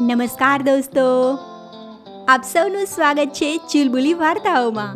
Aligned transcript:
નમસ્કાર 0.00 0.62
દોસ્તો. 0.62 1.34
આપ 2.28 2.42
સૌનું 2.52 2.84
સ્વાગત 2.84 3.26
છે 3.26 3.56
ચુલબુલી 3.56 4.14
વાર્તાઓમાં. 4.14 4.92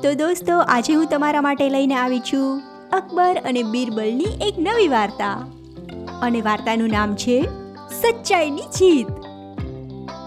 તો 0.00 0.14
દોસ્તો, 0.14 0.58
આજે 0.58 0.94
હું 0.94 1.06
તમારા 1.06 1.40
માટે 1.40 1.68
લઈને 1.68 1.94
આવી 1.94 2.20
છું 2.20 2.62
અકબર 2.92 3.36
અને 3.36 3.62
બીરબલની 3.62 4.24
એક 4.24 4.54
નવી 4.58 4.88
વાર્તા. 4.88 5.46
અને 6.22 6.40
વાર્તાનું 6.40 6.88
નામ 6.88 7.14
છે 7.14 7.48
સચ્ચાઈની 8.00 8.62
જીત. 8.62 9.06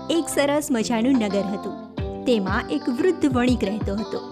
એક 0.10 0.30
સરસ 0.30 0.68
મજાનું 0.72 1.14
નગર 1.14 1.42
હતું. 1.42 1.96
તેમાં 2.26 2.70
એક 2.70 2.90
વૃદ્ધ 2.90 3.36
વણિક 3.36 3.64
રહેતો 3.64 3.94
હતો. 3.94 4.32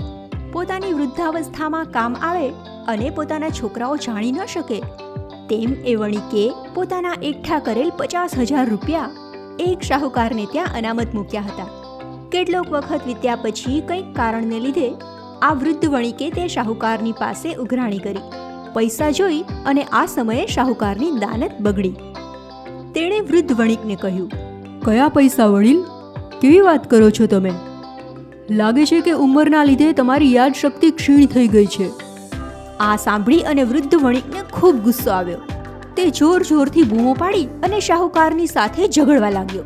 પોતાની 0.52 0.94
વૃદ્ધાવસ્થામાં 0.94 1.86
કામ 1.86 2.16
આવે 2.22 2.50
અને 2.88 3.10
પોતાના 3.10 3.50
છોકરાઓ 3.50 3.98
જાણી 3.98 4.32
ન 4.32 4.46
શકે. 4.46 4.84
તેમ 5.52 5.78
એ 5.86 5.96
વણિકે 6.02 6.44
પોતાના 6.76 7.20
એકઠા 7.30 7.62
કરેલ 7.68 7.94
પચાસ 8.00 8.36
હજાર 8.42 8.66
રૂપિયા 8.70 9.10
એક 9.60 9.88
શાહુકારને 9.88 10.44
ત્યાં 10.52 10.78
અનામત 10.80 11.14
મૂક્યા 11.14 11.48
હતા. 11.48 11.70
કેટલોક 12.34 12.70
વખત 12.72 13.08
વીત્યા 13.08 13.42
પછી 13.42 13.80
કંઈક 13.88 14.14
કારણને 14.16 14.60
લીધે 14.66 14.86
આ 15.42 15.50
વૃદ્ધ 15.54 15.90
વણિકે 15.94 16.28
તે 16.36 16.44
શાહુકારની 16.54 17.18
પાસે 17.20 17.50
ઉઘરાણી 17.56 18.00
કરી, 18.00 18.24
પૈસા 18.76 19.10
જોઈ 19.12 19.42
અને 19.66 19.84
આ 19.94 20.04
સમયે 20.06 20.46
શાહુકારની 20.48 21.12
દાનત 21.24 21.58
બગડી. 21.60 21.96
તેણે 22.96 23.20
વૃદ્ધ 23.22 23.58
વણિકને 23.60 23.96
કહ્યું, 23.96 24.30
કયા 24.86 25.10
પૈસા 25.18 25.50
વડીલ 25.56 25.82
કેવી 26.42 26.62
વાત 26.62 26.88
કરો 26.94 27.10
છો 27.10 27.28
તમે? 27.34 27.54
લાગે 28.52 28.86
છે 28.86 29.02
કે 29.02 29.18
ઉંમરના 29.26 29.64
લીધે 29.64 29.92
તમારી 29.94 30.32
યાદ 30.34 30.58
શક્તિ 30.62 30.92
ક્ષીણ 30.92 31.28
થઈ 31.36 31.48
ગઈ 31.48 31.68
છે. 31.76 31.90
આ 32.82 32.96
સાંભળી 33.02 33.44
અને 33.52 33.64
વૃદ્ધ 33.64 33.96
વણિકને 34.04 34.42
ખૂબ 34.52 34.78
ગુસ્સો 34.86 35.12
આવ્યો. 35.12 35.42
તે 35.96 36.04
જોર 36.20 36.40
જોરથી 36.44 36.86
બૂમો 36.86 37.14
પાડી 37.16 37.48
અને 37.64 37.80
શાહુકારની 37.88 38.48
સાથે 38.48 38.82
ઝઘડવા 38.88 39.32
લાગ્યો. 39.32 39.66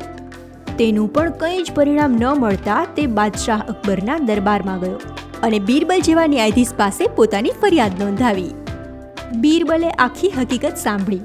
તેનું 0.78 1.12
પણ 1.12 1.36
કંઈ 1.40 1.62
જ 1.62 1.74
પરિણામ 1.76 2.16
ન 2.16 2.24
મળતા 2.40 2.80
તે 2.96 3.06
બાદશાહ 3.18 3.60
અકબરના 3.68 4.18
દરબારમાં 4.24 4.80
ગયો 4.80 4.98
અને 5.42 5.58
બીરબલ 5.68 6.02
જેવા 6.08 6.26
ન્યાયાધીશ 6.26 6.74
પાસે 6.76 7.04
પોતાની 7.16 7.54
ફરિયાદ 7.62 8.02
નોંધાવી. 8.02 8.52
બીરબલે 9.36 9.90
આખી 9.98 10.30
હકીકત 10.30 10.76
સાંભળી 10.76 11.24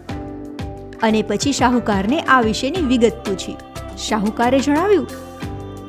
અને 1.03 1.19
પછી 1.23 1.53
શાહુકારને 1.53 2.17
આ 2.27 2.41
વિશેની 2.41 2.87
વિગત 2.91 3.17
પૂછી. 3.25 3.57
શાહુકારે 4.05 4.59
જણાવ્યું, 4.59 5.07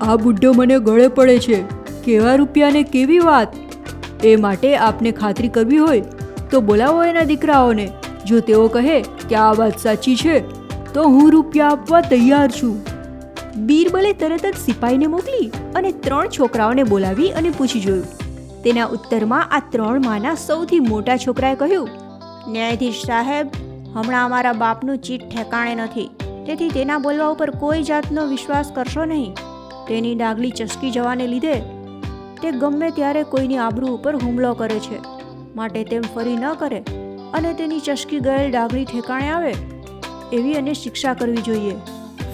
આ 0.00 0.16
બુઢ્ઢો 0.16 0.52
મને 0.54 0.78
ગળે 0.86 1.08
પડે 1.16 1.38
છે. 1.38 1.58
કેવા 2.04 2.34
રૂપિયાને 2.36 2.82
કેવી 2.92 3.20
વાત? 3.20 3.60
એ 4.30 4.32
માટે 4.44 4.70
આપને 4.86 5.12
ખાતરી 5.18 5.52
કરવી 5.56 5.82
હોય 5.84 6.30
તો 6.50 6.60
બોલાવો 6.70 7.04
એના 7.10 7.26
દીકરાઓને. 7.30 7.86
જો 8.30 8.40
તેઓ 8.48 8.64
કહે 8.74 8.96
કે 9.28 9.36
આ 9.42 9.52
વાત 9.60 9.84
સાચી 9.84 10.16
છે, 10.22 10.36
તો 10.94 11.06
હું 11.14 11.30
રૂપિયા 11.34 11.70
આપવા 11.74 12.02
તૈયાર 12.12 12.48
છું. 12.58 12.74
બીરબલે 13.68 14.10
તરત 14.20 14.44
જ 14.46 14.54
સિપાહીને 14.64 15.06
મોકલી 15.14 15.48
અને 15.78 15.90
ત્રણ 16.06 16.32
છોકરાઓને 16.36 16.84
બોલાવી 16.92 17.30
અને 17.40 17.50
પૂછી 17.58 17.82
જોયું. 17.86 18.08
તેના 18.64 18.88
ઉત્તરમાં 18.96 19.54
આ 19.56 19.62
ત્રણ 19.72 20.08
માના 20.08 20.34
સૌથી 20.46 20.80
મોટા 20.88 21.18
છોકરાએ 21.24 21.56
કહ્યું, 21.62 21.88
ન્યાયાધીશ 22.48 23.00
સાહેબ, 23.10 23.56
હમણાં 23.94 24.24
અમારા 24.24 24.56
બાપનું 24.64 25.00
ચીટ 25.06 25.24
ઠેકાણે 25.30 25.74
નથી. 25.84 26.08
તેથી 26.46 26.70
તેના 26.76 27.00
બોલવા 27.06 27.30
ઉપર 27.34 27.50
કોઈ 27.62 27.82
જાતનો 27.90 28.22
વિશ્વાસ 28.30 28.70
કરશો 28.76 29.04
નહીં. 29.12 29.32
તેની 29.88 30.14
ડાગલી 30.16 30.52
ચસકી 30.58 30.92
જવાને 30.96 31.26
લીધે 31.32 31.56
તે 32.42 32.50
ગમે 32.52 32.90
ત્યારે 32.90 33.22
કોઈની 33.30 33.58
આબરૂ 33.58 33.88
ઉપર 33.88 34.14
હુમલો 34.16 34.52
કરે 34.54 34.78
છે. 34.80 34.98
માટે 35.56 35.82
તેમ 35.84 36.04
ફરી 36.14 36.36
ન 36.36 36.46
કરે 36.54 36.80
અને 37.32 37.50
તેની 37.54 37.80
ચસકી 37.80 38.20
ગયેલ 38.20 38.50
ડાગલી 38.50 38.84
ઠેકાણે 38.84 39.28
આવે 39.30 39.52
એવી 40.32 40.54
અને 40.54 40.74
શિક્ષા 40.74 41.14
કરવી 41.14 41.44
જોઈએ. 41.46 41.74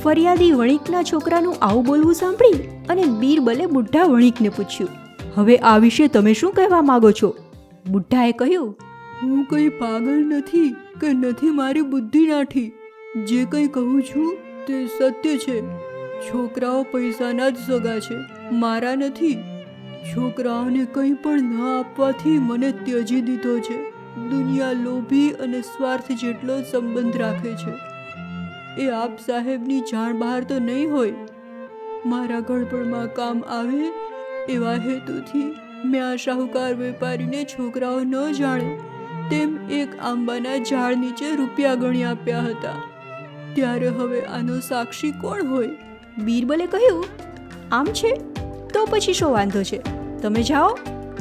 ફરિયાદી 0.03 0.53
વણિકના 0.53 1.03
છોકરાનું 1.03 1.57
આવું 1.63 1.85
બોલવું 1.87 2.15
સાંભળી 2.15 2.69
અને 2.89 3.05
બીરબલે 3.21 3.67
બુઢ્ઢા 3.67 4.05
વણિકને 4.05 4.49
પૂછ્યું, 4.49 4.91
હવે 5.35 5.57
આ 5.57 5.79
વિશે 5.79 6.09
તમે 6.09 6.35
શું 6.35 6.53
કહેવા 6.53 6.83
માંગો 6.83 7.11
છો? 7.13 7.31
બુઢાએ 7.87 8.33
કહ્યું, 8.33 8.71
હું 9.23 9.45
કંઈ 9.45 9.69
પાગલ 9.79 10.19
નથી 10.29 10.71
કે 11.01 11.13
નથી 11.15 11.51
મારી 11.51 11.85
બુદ્ધિ 11.91 12.23
નાઠી 12.27 12.73
જે 13.27 13.45
કંઈ 13.45 13.69
કહું 13.69 14.03
છું 14.03 14.33
તે 14.67 14.81
સત્ય 14.87 15.37
છે. 15.37 15.61
છોકરાઓ 16.21 16.83
પૈસાના 16.93 17.51
જ 17.51 17.69
સગા 17.69 17.99
છે. 18.01 18.19
મારા 18.57 18.95
નથી. 18.95 19.37
છોકરાઓને 20.05 20.85
કંઈ 20.85 21.13
પણ 21.13 21.41
ન 21.41 21.63
આપવાથી 21.79 22.39
મને 22.39 22.71
ત્યજી 22.71 23.21
દીધો 23.21 23.59
છે. 23.59 23.79
દુનિયા 24.31 24.73
લોભી 24.73 25.31
અને 25.31 25.61
સ્વાર્થ 25.61 26.13
જેટલો 26.13 26.59
સંબંધ 26.63 27.17
રાખે 27.17 27.55
છે. 27.55 27.75
એ 28.83 28.89
આપ 28.91 29.19
સાહેબની 29.27 29.81
જાણ 29.81 30.19
બહાર 30.19 30.45
તો 30.45 30.59
નહીં 30.59 30.93
હોય? 30.93 31.15
મારા 32.07 32.41
ગણપણમાં 32.41 33.15
કામ 33.15 33.41
આવે 33.41 33.87
એવા 34.49 34.75
હેતુથી 34.75 35.47
મેં 35.85 36.05
આ 36.07 36.17
શાહુકાર 36.17 36.75
વેપારીને 36.75 37.45
છોકરાઓ 37.45 38.01
ન 38.01 38.15
જાણે 38.33 38.79
તેમ 39.31 39.57
એક 39.71 39.97
આંબાના 40.03 40.59
ઝાડ 40.59 40.97
નીચે 40.97 41.35
રૂપિયા 41.35 41.75
ગણી 41.75 42.05
આપ્યા 42.05 42.41
હતા. 42.41 42.75
ત્યારે 43.55 43.89
હવે 43.89 44.21
આનો 44.21 44.61
સાક્ષી 44.61 45.11
કોણ 45.11 45.47
હોય? 45.47 45.69
બીરબલે 46.19 46.67
કહ્યું, 46.67 47.05
આમ 47.73 47.85
છે? 47.85 48.13
તો 48.79 48.87
પછી 48.91 49.13
શું 49.13 49.33
વાંધો 49.33 49.63
છે? 49.63 49.81
તમે 50.23 50.43
જાઓ 50.43 50.69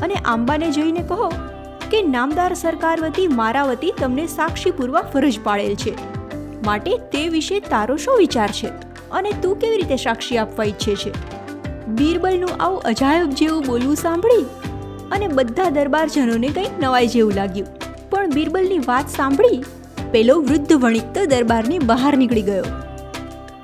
અને 0.02 0.14
આંબાને 0.14 0.72
જઈને 0.72 1.00
કહો 1.00 1.30
કે 1.92 2.02
નામદાર 2.02 2.54
સરકાર 2.54 3.02
વતી, 3.02 3.28
મારા 3.28 3.64
વતી 3.64 3.94
તમને 4.00 4.28
સાક્ષીપૂર્વક 4.28 5.06
ફરજ 5.14 5.40
પાડેલ 5.44 5.76
છે. 5.76 5.96
માટે 6.66 6.98
તે 6.98 7.30
વિશે 7.30 7.60
તારો 7.60 7.98
શું 7.98 8.18
વિચાર 8.18 8.48
છે? 8.48 8.68
અને 9.12 9.32
તું 9.32 9.60
કેવી 9.60 9.78
રીતે 9.78 9.96
સાક્ષી 9.96 10.38
આપવા 10.38 10.66
ઈચ્છે 10.66 10.96
છે? 10.96 11.12
બીરબલનું 11.88 12.50
આવું 12.60 12.82
અજાયબ 12.82 13.30
જેવું 13.30 13.64
બોલવું 13.68 13.96
સાંભળી 13.96 14.46
અને 15.12 15.28
બધા 15.28 15.70
દરબારજનોને 15.70 16.48
કંઈક 16.48 16.80
નવાઈ 16.80 17.08
જેવું 17.08 17.34
લાગ્યું. 17.34 17.68
પણ 18.10 18.30
બીરબલની 18.30 18.80
વાત 18.80 19.10
સાંભળી 19.10 19.64
પેલો 20.12 20.42
વૃદ્ધ 20.42 20.74
વણિક 20.74 21.14
તો 21.14 21.26
દરબારની 21.26 21.80
બહાર 21.80 22.18
નીકળી 22.18 22.42
ગયો. 22.42 22.64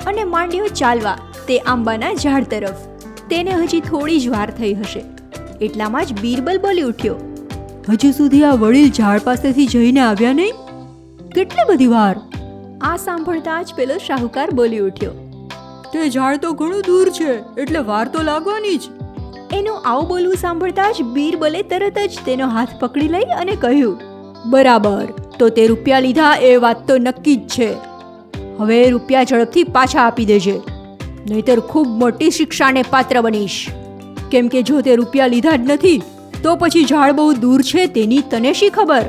અને 0.08 0.24
માંડ્યો 0.24 0.68
ચાલવા 0.68 1.18
તે 1.48 1.60
આંબાના 1.60 2.14
ઝાડ 2.14 2.44
તરફ. 2.44 2.93
તેને 3.34 3.54
હજી 3.54 3.84
થોડી 3.84 4.18
જ 4.20 4.32
વાર 4.32 4.48
થઈ 4.58 4.74
હશે. 4.76 5.04
એટલામાં 5.62 6.08
જ 6.08 6.16
બીરબલ 6.20 6.58
બોલી 6.64 6.84
ઉઠ્યો, 6.88 7.16
હજુ 7.88 8.10
સુધી 8.18 8.42
આ 8.44 8.56
વડીલ 8.64 8.92
ઝાડ 8.98 9.24
પાસેથી 9.24 9.68
જઈને 9.70 10.02
આવ્યા 10.02 10.34
નહીં? 10.34 10.60
કેટલી 11.36 11.66
બધી 11.70 11.92
વાર? 11.94 12.16
આ 12.82 12.92
સાંભળતા 13.04 13.62
જ 13.62 13.78
પેલો 13.78 13.96
શાહુકાર 14.04 14.46
બોલી 14.60 14.82
ઉઠ્યો, 14.88 15.14
તે 15.94 16.04
ઝાડ 16.10 16.42
તો 16.44 16.52
ઘણું 16.60 16.84
દૂર 16.88 17.14
છે, 17.18 17.32
એટલે 17.64 17.82
વાર 17.88 18.04
તો 18.16 18.26
લાગવાની 18.28 18.76
જ. 18.78 18.92
એનું 19.54 19.78
આવું 19.86 20.06
બોલવું 20.12 20.42
સાંભળતા 20.42 20.90
જ 20.92 21.08
બીરબલે 21.16 21.62
તરત 21.72 21.98
જ 22.06 22.28
તેનો 22.28 22.52
હાથ 22.54 22.76
પકડી 22.80 23.10
લઈ 23.16 23.40
અને 23.40 23.56
કહ્યું, 23.56 23.96
બરાબર, 24.54 25.08
તો 25.40 25.50
તે 25.58 25.66
રૂપિયા 25.72 26.04
લીધા 26.08 26.36
એ 26.44 26.54
વાત 26.66 26.86
તો 26.92 27.00
નક્કી 27.00 27.36
જ 27.38 27.50
છે. 27.56 27.72
હવે 28.62 28.80
રૂપિયા 28.90 29.26
ઝડપથી 29.26 29.66
પાછા 29.80 30.06
આપી 30.06 30.30
દેજે. 30.32 30.56
નહીતર 31.30 31.60
ખૂબ 31.72 31.88
મોટી 32.02 32.32
શિક્ષાને 32.38 32.82
પાત્ર 32.90 33.22
બનીશ. 33.22 33.60
કેમ 34.32 34.48
કે 34.48 34.62
જો 34.62 34.82
તે 34.82 34.96
રૂપિયા 34.96 35.28
લીધા 35.28 35.56
જ 35.56 35.72
નથી, 35.72 36.00
તો 36.44 36.56
પછી 36.56 36.86
ઝાડ 36.86 37.16
બહુ 37.16 37.28
દૂર 37.44 37.62
છે 37.62 37.86
તેની 37.98 38.24
તને 38.32 38.54
શી 38.54 38.70
ખબર? 38.70 39.06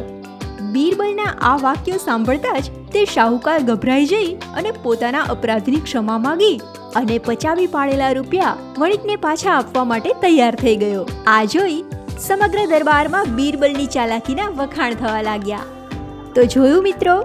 બીરબલના 0.72 1.32
આ 1.48 1.56
વાક્ય 1.56 1.98
સાંભળતા 2.04 2.58
જ 2.58 2.70
તે 2.92 3.04
શાહુકાર 3.14 3.58
ગભરાઈ 3.62 4.06
જઈ 4.06 4.30
અને 4.56 4.70
પોતાના 4.82 5.26
અપરાધની 5.34 5.82
ક્ષમા 5.88 6.18
માંગી 6.18 6.56
અને 6.96 7.18
પચાવી 7.18 7.66
પાડેલા 7.66 8.12
રૂપિયા 8.12 8.56
વણિકને 8.78 9.16
પાછા 9.16 9.54
આપવા 9.54 9.84
માટે 9.92 10.10
તૈયાર 10.22 10.54
થઈ 10.54 10.76
ગયો. 10.76 11.04
આ 11.26 11.44
જોઈ 11.44 11.78
સમગ્ર 12.18 12.66
દરબારમાં 12.66 13.32
બીરબલની 13.36 13.88
ચાલાકીના 13.94 14.50
વખાણ 14.58 14.94
થવા 14.94 15.22
લાગ્યા. 15.22 15.64
તો 16.34 16.44
જોયું 16.54 16.82
મિત્રો 16.82 17.16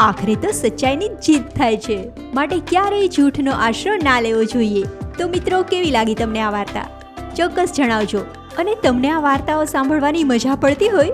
આખરે 0.00 0.34
તો 0.34 0.50
સચ્ચાઈની 0.52 1.08
જીત 1.08 1.42
થાય 1.56 1.76
છે. 1.76 2.10
માટે 2.34 2.56
ક્યારેય 2.66 3.08
જૂઠનો 3.08 3.52
આશરો 3.52 3.96
ના 3.96 4.20
લેવો 4.20 4.44
જોઈએ. 4.44 4.82
તો 5.18 5.28
મિત્રો, 5.28 5.62
કેવી 5.62 5.90
લાગી 5.90 6.14
તમને 6.14 6.40
આ 6.40 6.50
વાર્તા? 6.50 6.88
ચોક્કસ 7.36 7.72
જણાવજો. 7.76 8.18
અને 8.58 8.74
તમને 8.74 9.10
આ 9.10 9.20
વાર્તાઓ 9.20 9.64
સાંભળવાની 9.64 10.24
મજા 10.24 10.54
પડતી 10.54 10.88
હોય? 10.88 11.10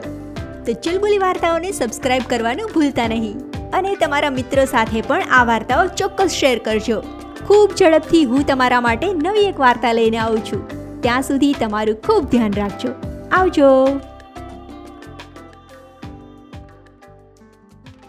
તો 0.67 0.73
ચુલબુલી 0.73 1.19
વાર્તાઓને 1.19 1.73
સબસ્ક્રાઇબ 1.73 2.23
કરવાનું 2.29 2.71
ભૂલતા 2.75 3.09
નહીં. 3.09 3.39
અને 3.73 3.97
તમારા 3.97 4.31
મિત્રો 4.31 4.65
સાથે 4.65 5.01
પણ 5.01 5.23
આ 5.23 5.45
વાર્તાઓ 5.45 5.87
ચોક્કસ 5.87 6.31
શેર 6.31 6.59
કરજો. 6.59 7.03
ખૂબ 7.47 7.71
ઝડપથી 7.79 8.25
હું 8.25 8.47
તમારા 8.47 8.81
માટે 8.81 9.07
નવી 9.13 9.41
એક 9.41 9.61
વાર્તા 9.61 9.93
લઈને 9.93 10.17
આવું 10.17 10.39
છું. 10.39 10.69
ત્યાં 11.03 11.23
સુધી 11.23 11.53
તમારું 11.53 11.97
ખૂબ 11.97 12.25
ધ્યાન 12.25 12.53
રાખજો. 12.53 12.89
આવજો. 13.33 13.63